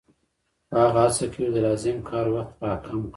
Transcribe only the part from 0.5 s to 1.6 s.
خو هغه هڅه کوي د